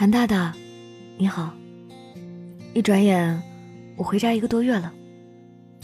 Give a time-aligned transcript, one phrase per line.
[0.00, 0.54] 韩大大，
[1.16, 1.52] 你好。
[2.72, 3.42] 一转眼，
[3.96, 4.92] 我回家一个多月了，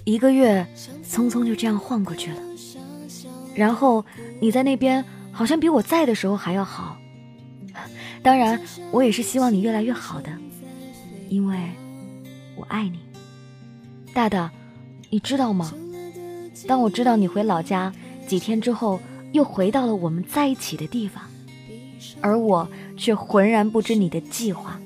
[0.04, 0.64] 一个月
[1.04, 2.36] 匆匆就这样晃过去了。
[3.56, 4.06] 然后
[4.40, 6.96] 你在那边好像比我在的时候还要好。
[8.22, 8.60] 当然，
[8.92, 10.30] 我也是希望你越来越好的，
[11.28, 11.58] 因为
[12.54, 13.00] 我爱你。
[14.12, 14.48] 大大，
[15.10, 15.74] 你知道吗？
[16.68, 17.92] 当我知道你回老家
[18.28, 19.00] 几天之后，
[19.32, 21.24] 又回到了我们在一起的地方，
[22.20, 24.80] 而我却浑然不知你的计划，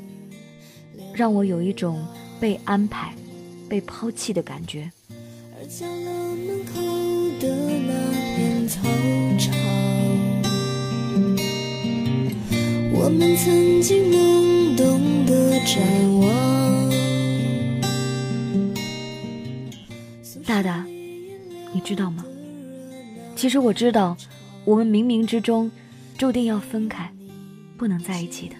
[1.15, 2.06] 让我有一种
[2.41, 3.15] 被安排、
[3.69, 4.91] 被抛弃的感觉。
[12.91, 16.29] 我们曾经懵懂的展望。
[20.45, 20.85] 大大，
[21.73, 22.24] 你知道吗？
[23.37, 24.16] 其实我知道，
[24.65, 25.71] 我们冥冥之中
[26.19, 27.09] 注定要分开，
[27.77, 28.57] 不能在一起的。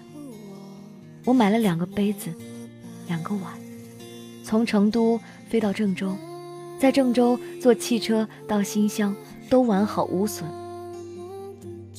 [1.25, 2.33] 我买了两个杯子，
[3.05, 3.53] 两个碗，
[4.45, 6.15] 从成都飞到郑州，
[6.79, 9.13] 在郑州坐汽车到新乡，
[9.49, 10.49] 都完好无损。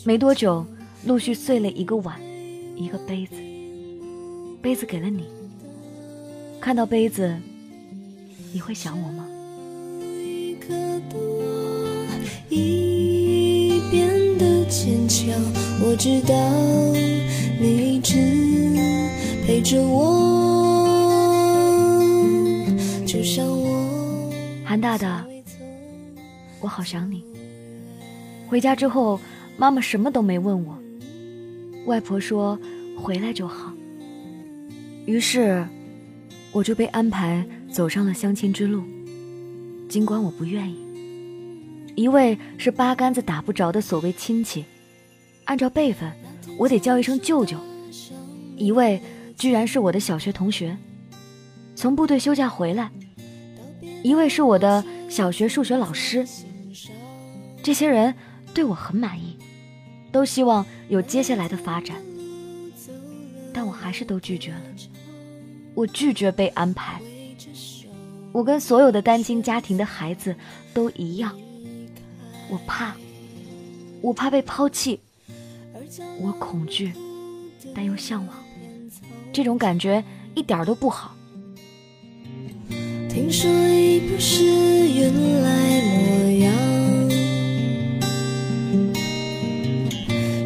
[0.02, 0.64] 没多久，
[1.04, 2.18] 陆续碎了一个碗，
[2.74, 3.34] 一个杯子。
[4.62, 5.26] 杯子给了你，
[6.58, 7.38] 看到杯子，
[8.54, 9.26] 你会想我吗？
[10.00, 10.70] 已变
[11.10, 11.18] 得
[14.70, 15.34] 坚强，
[15.82, 16.32] 我知道
[17.60, 18.14] 你一直
[19.44, 20.86] 陪着我，
[23.04, 24.32] 就像我。
[24.64, 25.26] 韩大大，
[26.60, 27.24] 我好想你。
[28.46, 29.20] 回家之后，
[29.56, 30.78] 妈妈什么都没问我，
[31.86, 32.56] 外婆说
[32.96, 33.72] 回来就好。
[35.04, 35.66] 于是，
[36.52, 38.84] 我就被安排走上了相亲之路，
[39.88, 40.76] 尽管我不愿意。
[41.94, 44.64] 一位是八竿子打不着的所谓亲戚，
[45.44, 46.10] 按照辈分，
[46.58, 47.56] 我得叫一声舅舅；
[48.56, 49.00] 一位
[49.36, 50.76] 居然是我的小学同学，
[51.74, 52.88] 从部队休假回来；
[54.02, 56.26] 一位是我的小学数学老师。
[57.62, 58.14] 这些人
[58.54, 59.36] 对我很满意，
[60.10, 61.96] 都希望有接下来的发展，
[63.52, 64.62] 但我还是都拒绝了。
[65.74, 67.00] 我拒绝被安排，
[68.32, 70.34] 我跟所有的单亲家庭的孩子
[70.72, 71.38] 都一样。
[72.50, 72.94] 我怕，
[74.00, 74.98] 我怕被抛弃，
[76.20, 76.92] 我恐惧，
[77.74, 78.36] 但又向往，
[79.32, 80.02] 这种感觉
[80.34, 81.14] 一点都不好。
[83.08, 85.12] 听说已不是原
[85.42, 86.52] 来模样，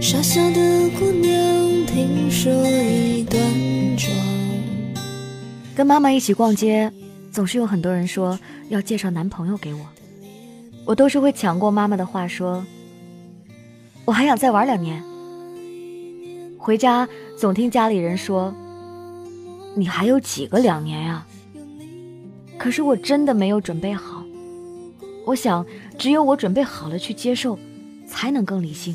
[0.01, 3.41] 傻笑的姑娘，听说已端
[3.97, 4.13] 庄。
[5.75, 6.93] 跟妈妈一起逛街，
[7.33, 8.39] 总是有很多人说
[8.69, 9.81] 要介绍男朋友给我。
[10.87, 12.65] 我都是会抢过妈妈的话说，
[14.05, 15.03] 我还想再玩两年。
[16.59, 17.09] 回家
[17.39, 18.55] 总听家里人说，
[19.75, 21.27] 你还有几个两年呀？
[22.59, 24.25] 可是我真的没有准备好。
[25.27, 25.65] 我想，
[25.99, 27.59] 只有我准备好了去接受，
[28.07, 28.95] 才能更理性。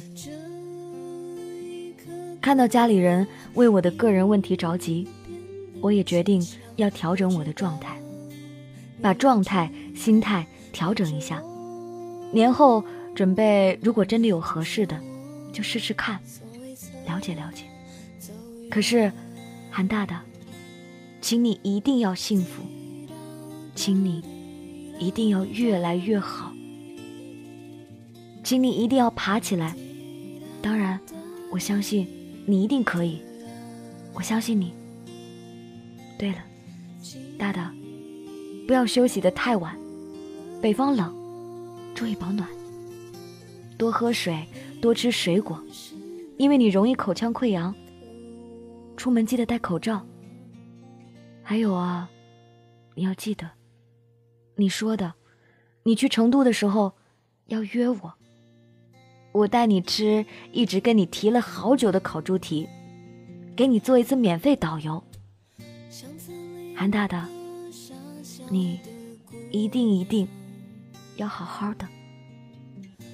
[2.40, 5.08] 看到家里人为我的个人问题着急，
[5.82, 6.46] 我也决定
[6.76, 8.00] 要调整我的状态，
[9.02, 11.42] 把状态、心态调整一下。
[12.32, 12.84] 年后
[13.16, 15.00] 准备，如果真的有合适的，
[15.52, 16.20] 就试试看，
[17.08, 17.64] 了解了解。
[18.70, 19.12] 可是，
[19.72, 20.24] 韩大大，
[21.22, 22.62] 请你一定要幸福，
[23.74, 24.24] 请你
[25.00, 26.52] 一定要越来越好，
[28.44, 29.76] 请你一定要爬起来。
[30.62, 31.00] 当然，
[31.52, 32.08] 我相信
[32.46, 33.22] 你一定可以，
[34.14, 34.72] 我相信你。
[36.18, 36.38] 对了，
[37.40, 37.74] 大大，
[38.68, 39.76] 不要休息的太晚，
[40.62, 41.19] 北方冷。
[42.00, 42.48] 注意保暖，
[43.78, 44.48] 多喝水，
[44.82, 45.62] 多吃水果，
[46.38, 47.76] 因为你容易口腔溃疡。
[48.96, 50.02] 出门记得戴口罩。
[51.44, 52.10] 还有啊，
[52.96, 53.52] 你要记得，
[54.56, 55.14] 你说的，
[55.84, 56.94] 你去成都的时候
[57.48, 58.14] 要约我，
[59.34, 62.66] 我带你吃一直跟你提了好久的烤猪蹄，
[63.57, 65.04] 给你做一次免费导游。
[66.78, 67.28] 韩大大，
[68.50, 68.80] 你
[69.51, 70.25] 一定一定。
[71.19, 71.86] 要好好的，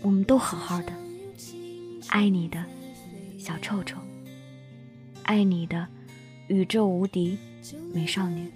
[0.04, 0.94] 我们都好好的。
[2.10, 2.64] 爱你的
[3.40, 3.98] 小臭臭，
[5.24, 5.88] 爱你的
[6.48, 7.36] 宇宙无敌
[7.92, 8.52] 美少女。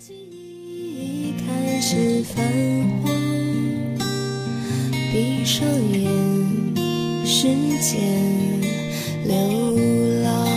[5.11, 6.07] 闭上眼，
[7.25, 7.47] 时
[7.81, 7.97] 间
[9.25, 9.33] 流
[10.21, 10.47] 浪，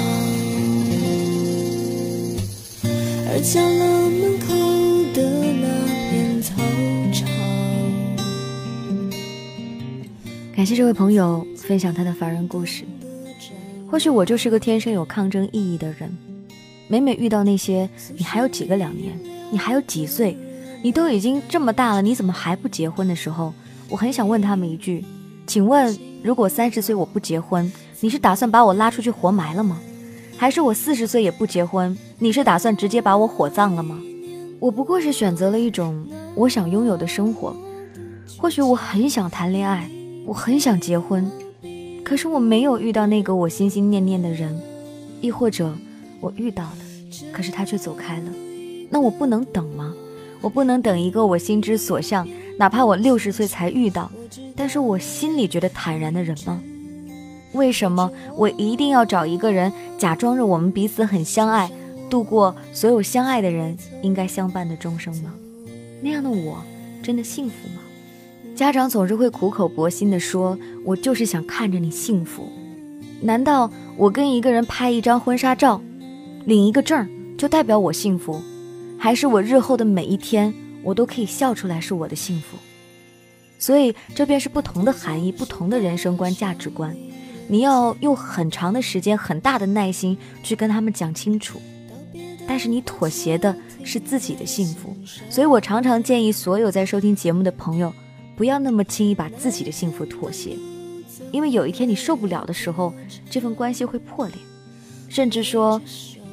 [10.62, 12.84] 感谢这位朋友分享他的凡人故事。
[13.90, 16.16] 或许我就是个天生有抗争意义的人，
[16.86, 19.12] 每每遇到那些你还有几个两年，
[19.50, 20.38] 你还有几岁，
[20.80, 23.52] 你都已经这么大了，你怎么还不结婚的时候，
[23.88, 25.04] 我很想问他们一句：
[25.48, 29.80] 请问，如果三十岁我不结婚，你是打算把我拉出去活埋了吗？
[30.36, 34.00] 还是我四十岁也不结婚，你是打算直接把我火葬了吗？
[34.60, 36.06] 我不过是选择了一种
[36.36, 37.52] 我想拥有的生活。
[38.38, 39.90] 或许我很想谈恋爱，
[40.26, 41.30] 我很想结婚，
[42.04, 44.60] 可是我没有遇到那个我心心念念的人，
[45.20, 45.72] 亦或者。
[46.20, 46.78] 我遇到了，
[47.32, 48.30] 可是他却走开了，
[48.90, 49.92] 那我不能等吗？
[50.40, 52.24] 我不能等一个我心之所向，
[52.56, 54.08] 哪怕我六十岁才遇到，
[54.54, 56.62] 但是我心里觉得坦然的人吗？
[57.54, 61.68] 为什么我一定要找一个人，假装着我们彼此很相爱，
[62.08, 65.34] 度过所有相爱的人应该相伴的终生吗？
[66.02, 66.62] 那样的我
[67.02, 67.80] 真的幸福吗？
[68.54, 72.48] 家长总是会苦口婆心地说，我就是想看着你幸福。
[73.20, 75.80] 难道我跟一个人拍一张婚纱照？
[76.44, 77.08] 领一个证
[77.38, 78.40] 就代表我幸福，
[78.98, 80.52] 还是我日后的每一天
[80.82, 82.58] 我都可以笑出来是我的幸福？
[83.58, 86.96] 所以这便是不同的含义，不同的人生观、价值观。
[87.48, 91.60] 你要用很长的时间、很大的耐心去跟他们讲清楚。
[92.46, 94.94] 但是你妥协的是自己的幸福，
[95.30, 97.92] 所以我常常建议所有在收听节目的朋友，
[98.36, 100.56] 不要那么轻易把自己的幸福妥协，
[101.30, 102.92] 因为有一天你受不了的时候，
[103.30, 104.36] 这份关系会破裂，
[105.08, 105.80] 甚至说。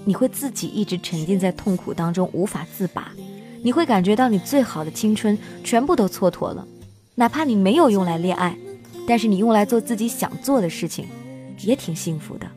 [0.06, 3.12] 你会自己一直沉浸在痛苦当中无法自拔，
[3.62, 6.66] 你会感觉到你最好的青春全部都蹉跎了，
[7.16, 8.58] 哪怕你没有用来恋爱，
[9.06, 11.06] 但是你用来做自己想做的事情，
[11.60, 12.50] 也挺幸福的。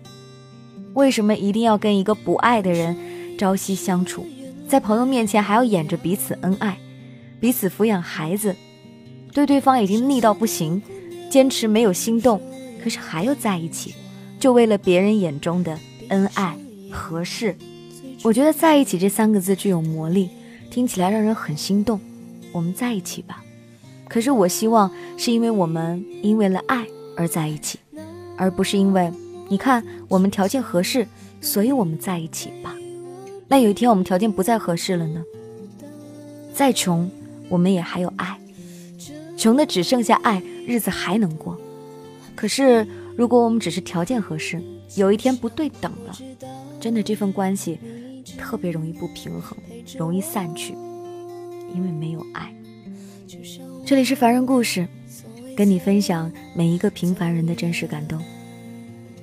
[0.95, 2.97] 为什么一定要跟一个不爱的人
[3.37, 4.25] 朝夕相处，
[4.69, 6.79] 在朋友面前还要演着彼此恩爱，
[7.41, 8.55] 彼此抚养孩子，
[9.33, 10.83] 对对方已经腻到不行，
[11.31, 12.41] 坚持没有心动，
[12.83, 13.95] 可是还要在一起，
[14.39, 16.57] 就为了别人眼中的恩爱。
[16.95, 17.57] 合适，
[18.23, 20.29] 我觉得在一起这三个字具有魔力，
[20.71, 21.99] 听起来让人很心动。
[22.53, 23.43] 我们在一起吧。
[24.07, 26.87] 可是我希望是因为我们因为了爱
[27.17, 27.79] 而在一起，
[28.37, 29.11] 而不是因为
[29.49, 31.09] 你看我们条件合适，
[31.41, 32.77] 所以我们在一起吧。
[33.49, 35.23] 那有一天我们条件不再合适了呢？
[36.53, 37.11] 再穷，
[37.49, 38.39] 我们也还有爱，
[39.43, 41.61] 穷的只剩下爱，日子还能过。
[42.37, 42.87] 可是
[43.17, 44.63] 如果我们只是条件合适，
[44.95, 46.17] 有一天不对等了。
[46.79, 47.77] 真的，这份关系
[48.39, 49.59] 特别容易不平衡，
[49.99, 50.75] 容易散去，
[51.75, 52.55] 因为没有爱。
[53.85, 54.87] 这里是凡人故事，
[55.57, 58.23] 跟你分享每一个平凡人的真实感动。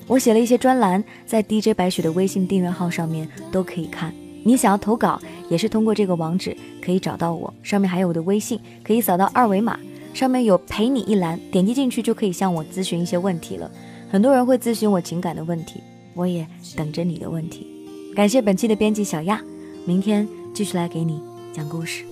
[0.05, 4.13] 我写了一些专栏，在 DJ 白雪的微信订阅号上面都可以看。
[4.43, 5.17] 你想要投稿，
[5.49, 9.79] 也是通过这个网址可以找到我，上面还有我的微信，可以扫到二维码，
[10.19, 13.71] 上面有陪你一栏，点击进去就可以向我咨询一些问题了。
[14.11, 15.79] 很多人会咨询我情感的问题。
[16.13, 16.45] 我也
[16.75, 17.65] 等着你的问题。
[18.13, 19.41] 感谢本期的编辑小亚，
[19.85, 21.21] 明天继续来给你
[21.53, 22.03] 讲故事。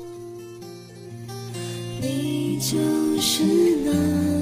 [2.02, 2.78] 你就
[3.20, 3.44] 是
[3.84, 4.37] 那。